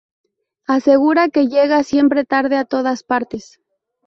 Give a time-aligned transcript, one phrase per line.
[0.65, 3.59] Asegura que llega siempre tarde a todas partes.